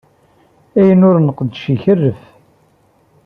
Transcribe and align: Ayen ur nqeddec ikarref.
Ayen 0.79 1.05
ur 1.09 1.15
nqeddec 1.19 1.63
ikarref. 1.73 2.21